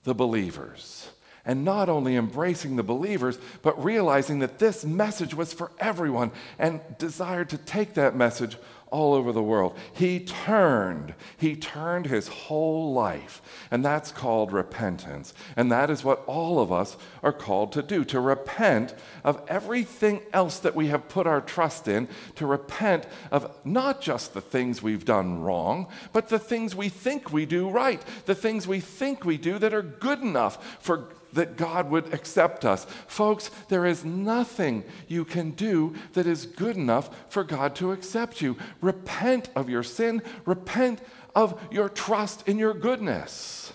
the 0.03 0.15
believers. 0.15 1.09
And 1.46 1.64
not 1.64 1.90
only 1.90 2.16
embracing 2.16 2.75
the 2.75 2.84
believers, 2.84 3.38
but 3.62 3.84
realizing 3.84 4.40
that 4.40 4.60
this 4.60 4.84
message 4.84 5.34
was 5.34 5.54
for 5.54 5.72
everyone 5.80 6.32
and 6.58 6.82
desired 6.98 7.50
to 7.50 7.58
take 7.58 7.94
that 7.94 8.16
message 8.16 8.58
all 8.96 9.14
over 9.14 9.32
the 9.32 9.44
world. 9.44 9.78
He 9.94 10.22
turned, 10.22 11.16
he 11.38 11.56
turned 11.56 12.06
his 12.06 12.28
whole 12.28 12.94
life. 12.94 13.42
And 13.70 13.84
that's 13.84 14.12
called 14.12 14.54
repentance. 14.54 15.34
And 15.58 15.72
that 15.72 15.90
is 15.90 16.04
what 16.04 16.24
all 16.28 16.60
of 16.60 16.72
us 16.72 16.96
are 17.22 17.34
called 17.34 17.72
to 17.74 17.84
do 17.84 18.06
to 18.06 18.20
repent 18.20 18.94
of 19.24 19.42
everything 19.48 20.22
else 20.32 20.60
that 20.60 20.75
we 20.75 20.88
have 20.88 21.10
put 21.10 21.28
our 21.28 21.42
trust 21.42 21.88
in, 21.88 22.08
to 22.36 22.46
repent 22.46 23.06
of 23.32 23.52
not 23.66 24.02
just 24.02 24.34
the 24.34 24.42
things 24.42 24.82
we've 24.82 25.06
done 25.06 25.42
wrong, 25.42 25.88
but 26.14 26.30
the 26.30 26.40
things 26.40 26.75
we 26.75 26.88
think 26.88 27.34
we 27.34 27.46
do 27.46 27.70
right, 27.70 28.02
the 28.25 28.36
things 28.36 28.68
we 28.68 28.80
think 28.80 29.25
we 29.25 29.38
do 29.38 29.60
that 29.60 29.74
are 29.74 29.82
good 29.82 30.22
enough 30.22 30.78
for 30.80 31.10
that 31.36 31.58
God 31.58 31.89
would 31.89 32.13
accept 32.13 32.65
us. 32.65 32.86
Folks, 33.08 33.51
there 33.70 33.86
is 33.86 34.04
nothing 34.04 34.84
you 35.08 35.24
can 35.24 35.51
do 35.51 35.94
that 36.13 36.25
is 36.25 36.46
good 36.46 36.75
enough 36.75 37.10
for 37.30 37.44
God 37.44 37.75
to 37.75 37.92
accept 37.92 38.42
you. 38.42 38.58
Repent 38.82 39.50
of 39.56 39.70
your 39.70 39.84
sin, 39.84 40.22
repent 40.46 41.01
of 41.36 41.62
your 41.72 41.89
trust 41.89 42.48
in 42.48 42.58
your 42.58 42.74
goodness. 42.74 43.74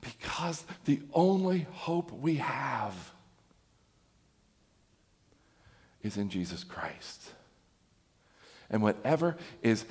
Because 0.00 0.64
the 0.84 1.00
only 1.12 1.66
hope 1.72 2.12
we 2.12 2.36
have 2.36 3.12
is 6.02 6.16
in 6.16 6.30
Jesus 6.30 6.62
Christ. 6.62 7.32
And 8.70 8.82
whatever 8.82 9.36
is 9.62 9.84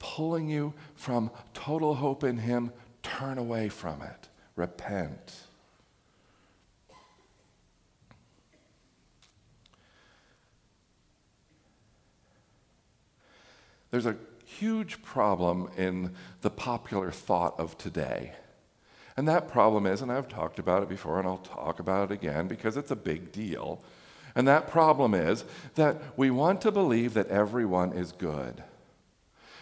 pulling 0.00 0.48
you 0.48 0.74
from 0.96 1.30
total 1.54 1.94
hope 1.94 2.24
in 2.24 2.38
Him, 2.38 2.72
turn 3.02 3.38
away 3.38 3.68
from 3.68 4.02
it. 4.02 4.29
Repent. 4.60 5.36
There's 13.90 14.04
a 14.04 14.16
huge 14.44 15.02
problem 15.02 15.70
in 15.78 16.14
the 16.42 16.50
popular 16.50 17.10
thought 17.10 17.58
of 17.58 17.78
today. 17.78 18.34
And 19.16 19.26
that 19.26 19.48
problem 19.48 19.86
is, 19.86 20.02
and 20.02 20.12
I've 20.12 20.28
talked 20.28 20.58
about 20.58 20.82
it 20.82 20.90
before 20.90 21.18
and 21.18 21.26
I'll 21.26 21.38
talk 21.38 21.80
about 21.80 22.10
it 22.10 22.14
again 22.14 22.46
because 22.46 22.76
it's 22.76 22.90
a 22.90 22.96
big 22.96 23.32
deal. 23.32 23.82
And 24.34 24.46
that 24.46 24.68
problem 24.68 25.14
is 25.14 25.46
that 25.76 25.96
we 26.18 26.30
want 26.30 26.60
to 26.60 26.70
believe 26.70 27.14
that 27.14 27.28
everyone 27.28 27.94
is 27.94 28.12
good. 28.12 28.62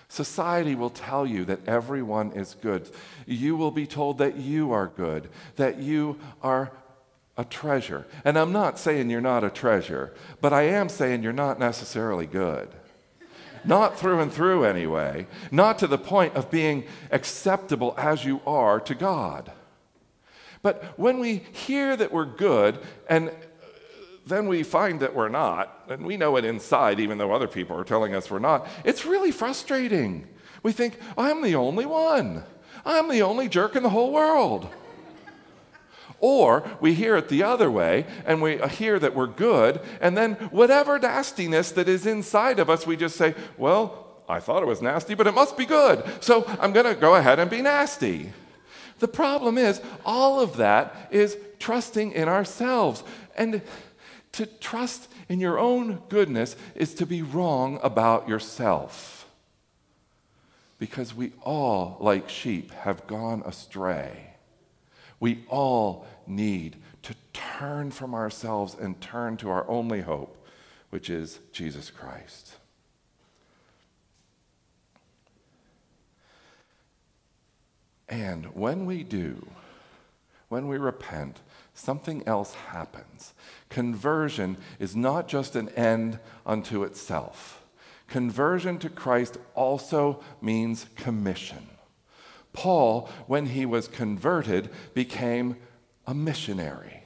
Society 0.08 0.74
will 0.74 0.90
tell 0.90 1.26
you 1.26 1.44
that 1.44 1.66
everyone 1.68 2.32
is 2.32 2.56
good. 2.60 2.90
You 3.26 3.56
will 3.56 3.70
be 3.70 3.86
told 3.86 4.18
that 4.18 4.36
you 4.36 4.72
are 4.72 4.86
good, 4.86 5.28
that 5.56 5.78
you 5.78 6.18
are 6.42 6.72
a 7.36 7.44
treasure. 7.44 8.06
And 8.24 8.38
I'm 8.38 8.52
not 8.52 8.78
saying 8.78 9.10
you're 9.10 9.20
not 9.20 9.44
a 9.44 9.50
treasure, 9.50 10.14
but 10.40 10.52
I 10.52 10.62
am 10.62 10.88
saying 10.88 11.22
you're 11.22 11.32
not 11.32 11.58
necessarily 11.58 12.26
good. 12.26 12.68
Not 13.64 13.98
through 13.98 14.20
and 14.20 14.32
through, 14.32 14.64
anyway. 14.64 15.26
Not 15.50 15.78
to 15.80 15.86
the 15.86 15.98
point 15.98 16.34
of 16.34 16.50
being 16.50 16.84
acceptable 17.10 17.94
as 17.98 18.24
you 18.24 18.40
are 18.46 18.80
to 18.80 18.94
God. 18.94 19.52
But 20.62 20.98
when 20.98 21.18
we 21.18 21.36
hear 21.52 21.96
that 21.96 22.12
we're 22.12 22.24
good 22.24 22.78
and 23.08 23.30
then 24.28 24.48
we 24.48 24.62
find 24.62 25.00
that 25.00 25.14
we're 25.14 25.28
not, 25.28 25.84
and 25.88 26.04
we 26.04 26.16
know 26.16 26.36
it 26.36 26.44
inside, 26.44 27.00
even 27.00 27.18
though 27.18 27.32
other 27.32 27.48
people 27.48 27.76
are 27.76 27.84
telling 27.84 28.14
us 28.14 28.30
we're 28.30 28.38
not, 28.38 28.66
it's 28.84 29.04
really 29.04 29.30
frustrating. 29.30 30.26
We 30.62 30.72
think, 30.72 30.98
I'm 31.16 31.42
the 31.42 31.54
only 31.54 31.86
one. 31.86 32.44
I'm 32.84 33.08
the 33.08 33.22
only 33.22 33.48
jerk 33.48 33.76
in 33.76 33.82
the 33.82 33.90
whole 33.90 34.12
world. 34.12 34.68
Or 36.20 36.68
we 36.80 36.94
hear 36.94 37.16
it 37.16 37.28
the 37.28 37.44
other 37.44 37.70
way 37.70 38.04
and 38.26 38.42
we 38.42 38.58
hear 38.58 38.98
that 38.98 39.14
we're 39.14 39.28
good, 39.28 39.80
and 40.00 40.16
then 40.16 40.34
whatever 40.50 40.98
nastiness 40.98 41.70
that 41.72 41.88
is 41.88 42.06
inside 42.06 42.58
of 42.58 42.68
us, 42.68 42.86
we 42.86 42.96
just 42.96 43.16
say, 43.16 43.34
Well, 43.56 44.06
I 44.28 44.40
thought 44.40 44.62
it 44.62 44.66
was 44.66 44.82
nasty, 44.82 45.14
but 45.14 45.26
it 45.26 45.34
must 45.34 45.56
be 45.56 45.64
good. 45.64 46.04
So 46.20 46.44
I'm 46.60 46.72
going 46.72 46.86
to 46.86 46.94
go 46.94 47.14
ahead 47.14 47.38
and 47.38 47.50
be 47.50 47.62
nasty. 47.62 48.32
The 48.98 49.08
problem 49.08 49.56
is, 49.56 49.80
all 50.04 50.40
of 50.40 50.56
that 50.56 51.08
is 51.10 51.38
trusting 51.58 52.12
in 52.12 52.28
ourselves. 52.28 53.04
And 53.36 53.62
to 54.32 54.46
trust 54.46 55.10
in 55.28 55.40
your 55.40 55.58
own 55.58 56.02
goodness 56.08 56.56
is 56.74 56.94
to 56.94 57.06
be 57.06 57.22
wrong 57.22 57.78
about 57.82 58.28
yourself. 58.28 59.26
Because 60.78 61.14
we 61.14 61.32
all, 61.42 61.96
like 62.00 62.28
sheep, 62.28 62.70
have 62.70 63.06
gone 63.06 63.42
astray. 63.44 64.34
We 65.18 65.44
all 65.48 66.06
need 66.26 66.76
to 67.02 67.14
turn 67.32 67.90
from 67.90 68.14
ourselves 68.14 68.76
and 68.78 69.00
turn 69.00 69.36
to 69.38 69.50
our 69.50 69.68
only 69.68 70.02
hope, 70.02 70.46
which 70.90 71.10
is 71.10 71.40
Jesus 71.52 71.90
Christ. 71.90 72.54
And 78.08 78.46
when 78.54 78.86
we 78.86 79.02
do, 79.02 79.46
when 80.48 80.68
we 80.68 80.78
repent, 80.78 81.40
something 81.78 82.26
else 82.26 82.54
happens. 82.54 83.34
Conversion 83.68 84.56
is 84.78 84.96
not 84.96 85.28
just 85.28 85.54
an 85.54 85.68
end 85.70 86.18
unto 86.44 86.82
itself. 86.82 87.64
Conversion 88.08 88.78
to 88.78 88.88
Christ 88.88 89.38
also 89.54 90.20
means 90.40 90.86
commission. 90.96 91.68
Paul, 92.52 93.08
when 93.26 93.46
he 93.46 93.64
was 93.64 93.86
converted, 93.86 94.70
became 94.94 95.56
a 96.06 96.14
missionary. 96.14 97.04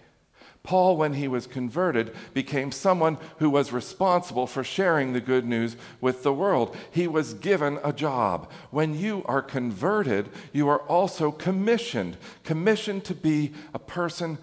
Paul, 0.63 0.97
when 0.97 1.15
he 1.15 1.27
was 1.27 1.49
converted, 1.49 2.15
became 2.33 2.71
someone 2.71 3.19
who 3.39 3.51
was 3.51 3.73
responsible 3.73 4.47
for 4.47 4.63
sharing 4.63 5.13
the 5.13 5.21
good 5.21 5.45
news 5.45 5.77
with 6.01 6.23
the 6.23 6.33
world. 6.33 6.77
He 6.93 7.09
was 7.09 7.35
given 7.35 7.81
a 7.83 7.93
job. 7.93 8.49
When 8.71 8.97
you 8.97 9.25
are 9.27 9.43
converted, 9.43 10.31
you 10.53 10.69
are 10.69 10.83
also 10.83 11.33
commissioned, 11.33 12.17
commissioned 12.45 13.05
to 13.07 13.15
be 13.15 13.53
a 13.75 13.81
person 13.81 14.39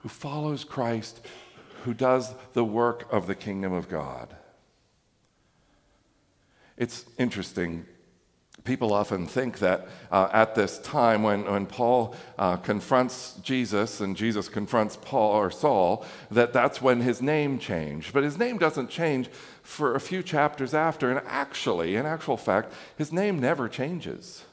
who 0.00 0.08
follows 0.08 0.64
Christ, 0.64 1.24
who 1.84 1.94
does 1.94 2.34
the 2.52 2.64
work 2.64 3.06
of 3.12 3.26
the 3.26 3.34
kingdom 3.34 3.72
of 3.72 3.88
God. 3.88 4.36
It's 6.76 7.04
interesting 7.18 7.86
People 8.64 8.92
often 8.92 9.26
think 9.26 9.58
that 9.60 9.88
uh, 10.10 10.28
at 10.32 10.54
this 10.54 10.78
time, 10.80 11.22
when, 11.22 11.44
when 11.50 11.64
Paul 11.64 12.14
uh, 12.38 12.56
confronts 12.58 13.38
Jesus 13.42 14.00
and 14.00 14.14
Jesus 14.14 14.48
confronts 14.48 14.98
Paul 15.00 15.32
or 15.32 15.50
Saul, 15.50 16.04
that 16.30 16.52
that's 16.52 16.82
when 16.82 17.00
his 17.00 17.22
name 17.22 17.58
changed. 17.58 18.12
But 18.12 18.24
his 18.24 18.38
name 18.38 18.58
doesn't 18.58 18.90
change 18.90 19.30
for 19.62 19.94
a 19.94 20.00
few 20.00 20.22
chapters 20.22 20.74
after. 20.74 21.10
And 21.10 21.22
actually, 21.26 21.96
in 21.96 22.04
actual 22.04 22.36
fact, 22.36 22.72
his 22.98 23.12
name 23.12 23.38
never 23.38 23.66
changes. 23.68 24.44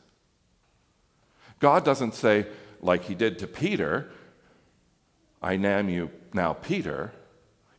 God 1.60 1.84
doesn't 1.84 2.14
say, 2.14 2.48
like 2.82 3.06
he 3.06 3.16
did 3.16 3.38
to 3.40 3.48
Peter, 3.48 4.10
I 5.42 5.56
name 5.56 5.90
you 5.90 6.10
now 6.34 6.54
Peter, 6.54 7.14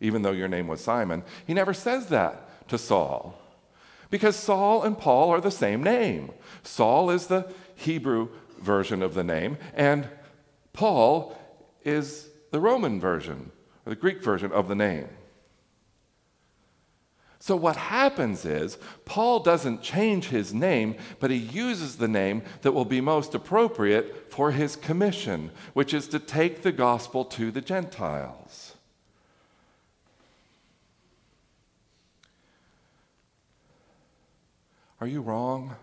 even 0.00 0.22
though 0.22 0.32
your 0.32 0.48
name 0.48 0.68
was 0.68 0.80
Simon. 0.80 1.22
He 1.46 1.54
never 1.54 1.74
says 1.74 2.06
that 2.08 2.68
to 2.68 2.78
Saul. 2.78 3.40
Because 4.10 4.36
Saul 4.36 4.82
and 4.82 4.98
Paul 4.98 5.30
are 5.30 5.40
the 5.40 5.50
same 5.50 5.82
name. 5.82 6.30
Saul 6.62 7.10
is 7.10 7.26
the 7.26 7.52
Hebrew 7.74 8.28
version 8.60 9.02
of 9.02 9.14
the 9.14 9.24
name, 9.24 9.58
and 9.74 10.08
Paul 10.72 11.36
is 11.84 12.28
the 12.50 12.60
Roman 12.60 13.00
version, 13.00 13.50
or 13.84 13.90
the 13.90 13.96
Greek 13.96 14.22
version 14.22 14.52
of 14.52 14.68
the 14.68 14.74
name. 14.74 15.08
So, 17.40 17.54
what 17.54 17.76
happens 17.76 18.44
is, 18.44 18.78
Paul 19.04 19.40
doesn't 19.40 19.82
change 19.82 20.26
his 20.26 20.52
name, 20.52 20.96
but 21.20 21.30
he 21.30 21.36
uses 21.36 21.96
the 21.96 22.08
name 22.08 22.42
that 22.62 22.72
will 22.72 22.84
be 22.84 23.00
most 23.00 23.34
appropriate 23.34 24.32
for 24.32 24.50
his 24.50 24.74
commission, 24.74 25.52
which 25.72 25.94
is 25.94 26.08
to 26.08 26.18
take 26.18 26.62
the 26.62 26.72
gospel 26.72 27.24
to 27.26 27.52
the 27.52 27.60
Gentiles. 27.60 28.74
Are 35.00 35.06
you 35.06 35.20
wrong 35.20 35.76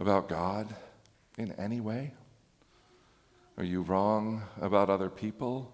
about 0.00 0.26
God 0.26 0.74
in 1.36 1.52
any 1.52 1.80
way? 1.80 2.14
Are 3.58 3.64
you 3.64 3.82
wrong 3.82 4.42
about 4.58 4.88
other 4.88 5.10
people 5.10 5.70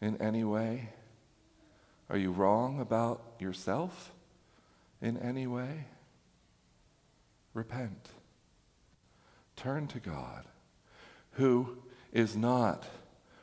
in 0.00 0.16
any 0.22 0.44
way? 0.44 0.90
Are 2.10 2.18
you 2.18 2.32
wrong 2.32 2.80
about 2.80 3.22
yourself 3.38 4.12
in 5.00 5.16
any 5.16 5.46
way? 5.46 5.86
Repent. 7.54 8.08
Turn 9.54 9.86
to 9.86 10.00
God, 10.00 10.44
who 11.32 11.78
is 12.12 12.36
not 12.36 12.84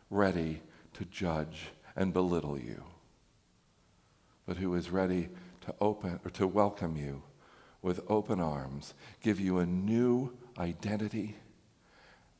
ready 0.09 0.61
to 0.95 1.05
judge 1.05 1.67
and 1.95 2.11
belittle 2.11 2.59
you, 2.59 2.83
but 4.45 4.57
who 4.57 4.75
is 4.75 4.89
ready 4.89 5.29
to 5.61 5.73
open 5.79 6.19
or 6.25 6.31
to 6.31 6.45
welcome 6.45 6.97
you 6.97 7.23
with 7.81 8.01
open 8.09 8.41
arms, 8.41 8.93
give 9.21 9.39
you 9.39 9.59
a 9.59 9.65
new 9.65 10.35
identity 10.57 11.35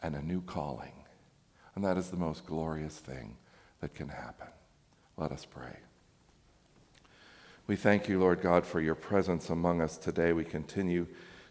and 0.01 0.13
a 0.13 0.21
new 0.21 0.41
calling. 0.41 1.05
And 1.73 1.85
that 1.85 1.97
is 1.97 2.09
the 2.09 2.17
most 2.17 2.45
glorious 2.45 2.97
thing 2.97 3.37
that 3.79 3.93
can 3.95 4.09
happen. 4.09 4.47
Let 5.15 5.31
us 5.31 5.45
pray. 5.45 5.77
We 7.67 7.75
thank 7.75 8.07
you, 8.07 8.17
Lord 8.17 8.41
God, 8.41 8.65
for 8.65 8.79
your 8.79 8.95
presence 8.95 9.49
among 9.49 9.81
us 9.81 9.97
today. 9.97 10.31
We 10.31 10.45
continue 10.45 11.05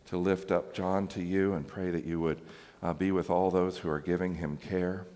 to 0.07 0.17
lift 0.17 0.51
up 0.51 0.73
John 0.73 1.09
to 1.09 1.23
you 1.23 1.53
and 1.53 1.69
pray 1.69 1.91
that 1.91 2.07
you 2.07 2.19
would 2.21 2.41
uh, 2.83 2.95
be 2.95 3.13
with 3.13 3.29
all 3.29 3.51
those 3.51 3.77
who 3.77 3.91
are 3.91 4.01
giving 4.01 4.37
him 4.37 4.57
care. 4.57 5.07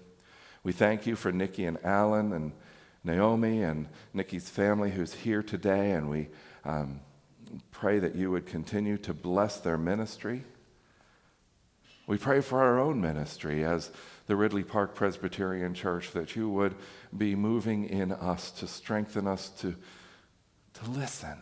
We 0.62 0.72
thank 0.72 1.06
you 1.06 1.16
for 1.16 1.32
Nikki 1.32 1.64
and 1.64 1.82
Alan 1.82 2.34
and 2.34 2.52
Naomi 3.02 3.62
and 3.62 3.88
Nikki's 4.12 4.50
family 4.50 4.90
who's 4.90 5.14
here 5.14 5.42
today, 5.42 5.92
and 5.92 6.10
we 6.10 6.28
um, 6.66 7.00
pray 7.70 7.98
that 7.98 8.14
you 8.14 8.30
would 8.30 8.44
continue 8.44 8.98
to 8.98 9.14
bless 9.14 9.56
their 9.56 9.78
ministry. 9.78 10.44
We 12.06 12.18
pray 12.18 12.42
for 12.42 12.60
our 12.60 12.78
own 12.78 13.00
ministry 13.00 13.64
as 13.64 13.90
the 14.26 14.36
Ridley 14.36 14.64
Park 14.64 14.94
Presbyterian 14.94 15.72
Church 15.72 16.10
that 16.10 16.36
you 16.36 16.50
would 16.50 16.74
be 17.16 17.34
moving 17.34 17.84
in 17.88 18.12
us 18.12 18.50
to 18.50 18.66
strengthen 18.66 19.26
us 19.26 19.48
to, 19.60 19.76
to 20.74 20.90
listen, 20.90 21.38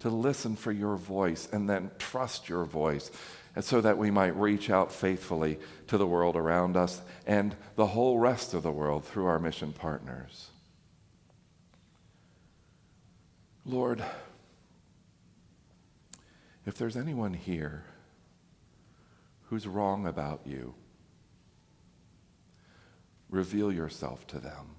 to 0.00 0.08
listen 0.10 0.56
for 0.56 0.72
your 0.72 0.96
voice 0.96 1.48
and 1.52 1.68
then 1.68 1.90
trust 1.98 2.48
your 2.48 2.64
voice, 2.64 3.10
and 3.54 3.64
so 3.64 3.80
that 3.80 3.98
we 3.98 4.10
might 4.10 4.36
reach 4.36 4.70
out 4.70 4.92
faithfully 4.92 5.58
to 5.86 5.96
the 5.96 6.06
world 6.06 6.36
around 6.36 6.76
us 6.76 7.00
and 7.26 7.56
the 7.76 7.86
whole 7.86 8.18
rest 8.18 8.54
of 8.54 8.62
the 8.62 8.72
world 8.72 9.04
through 9.04 9.26
our 9.26 9.38
mission 9.38 9.72
partners. 9.72 10.50
Lord, 13.64 14.04
If 16.66 16.76
there's 16.76 16.96
anyone 16.96 17.32
here 17.32 17.84
who's 19.44 19.68
wrong 19.68 20.04
about 20.04 20.40
you, 20.44 20.74
reveal 23.30 23.72
yourself 23.72 24.26
to 24.28 24.40
them. 24.40 24.75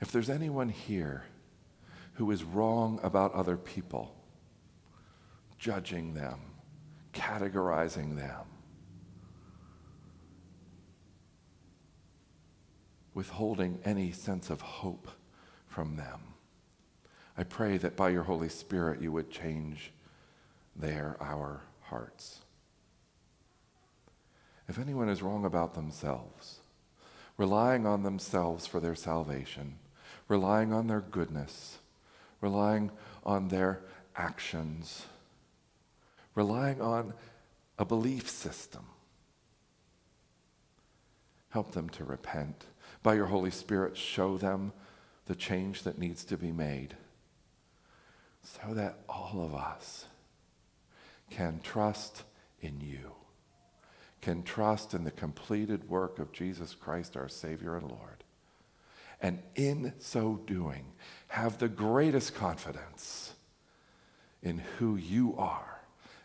If 0.00 0.12
there's 0.12 0.30
anyone 0.30 0.70
here 0.70 1.24
who 2.14 2.30
is 2.30 2.42
wrong 2.42 2.98
about 3.02 3.34
other 3.34 3.56
people, 3.56 4.14
judging 5.58 6.14
them, 6.14 6.40
categorizing 7.12 8.16
them, 8.16 8.46
withholding 13.12 13.78
any 13.84 14.12
sense 14.12 14.50
of 14.50 14.60
hope 14.60 15.08
from 15.66 15.96
them. 15.96 16.20
I 17.36 17.44
pray 17.44 17.76
that 17.78 17.96
by 17.96 18.10
your 18.10 18.22
Holy 18.22 18.48
Spirit 18.48 19.00
you 19.00 19.12
would 19.12 19.30
change 19.30 19.92
their, 20.76 21.16
our 21.20 21.62
hearts. 21.82 22.40
If 24.68 24.78
anyone 24.78 25.08
is 25.08 25.22
wrong 25.22 25.44
about 25.44 25.74
themselves, 25.74 26.60
relying 27.36 27.86
on 27.86 28.02
themselves 28.02 28.66
for 28.66 28.80
their 28.80 28.94
salvation, 28.94 29.78
relying 30.30 30.72
on 30.72 30.86
their 30.86 31.00
goodness, 31.00 31.78
relying 32.40 32.88
on 33.24 33.48
their 33.48 33.80
actions, 34.14 35.06
relying 36.36 36.80
on 36.80 37.12
a 37.80 37.84
belief 37.84 38.30
system, 38.30 38.86
help 41.48 41.72
them 41.72 41.88
to 41.88 42.04
repent. 42.04 42.66
By 43.02 43.14
your 43.14 43.26
Holy 43.26 43.50
Spirit, 43.50 43.96
show 43.96 44.38
them 44.38 44.72
the 45.26 45.34
change 45.34 45.82
that 45.82 45.98
needs 45.98 46.22
to 46.26 46.36
be 46.36 46.52
made 46.52 46.94
so 48.42 48.72
that 48.74 49.00
all 49.08 49.42
of 49.44 49.52
us 49.52 50.06
can 51.28 51.58
trust 51.60 52.22
in 52.60 52.80
you, 52.80 53.14
can 54.20 54.44
trust 54.44 54.94
in 54.94 55.02
the 55.02 55.10
completed 55.10 55.88
work 55.88 56.20
of 56.20 56.30
Jesus 56.30 56.76
Christ, 56.76 57.16
our 57.16 57.28
Savior 57.28 57.76
and 57.76 57.90
Lord. 57.90 58.22
And 59.20 59.40
in 59.54 59.92
so 59.98 60.40
doing, 60.46 60.86
have 61.28 61.58
the 61.58 61.68
greatest 61.68 62.34
confidence 62.34 63.34
in 64.42 64.58
who 64.78 64.96
you 64.96 65.34
are, 65.36 65.80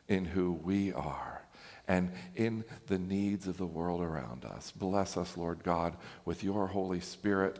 in 0.07 0.25
who 0.25 0.53
we 0.53 0.93
are, 0.93 1.41
and 1.87 2.11
in 2.35 2.63
the 2.87 2.97
needs 2.97 3.47
of 3.47 3.57
the 3.57 3.65
world 3.65 4.01
around 4.01 4.45
us. 4.45 4.71
Bless 4.71 5.17
us, 5.17 5.37
Lord 5.37 5.63
God, 5.63 5.95
with 6.23 6.43
your 6.43 6.67
Holy 6.67 6.99
Spirit 6.99 7.59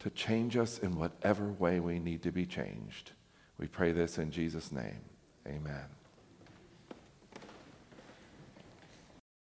to 0.00 0.10
change 0.10 0.56
us 0.56 0.78
in 0.78 0.96
whatever 0.96 1.52
way 1.52 1.78
we 1.78 1.98
need 1.98 2.22
to 2.22 2.32
be 2.32 2.46
changed. 2.46 3.12
We 3.58 3.68
pray 3.68 3.92
this 3.92 4.18
in 4.18 4.32
Jesus' 4.32 4.72
name. 4.72 5.00
Amen. 5.46 6.01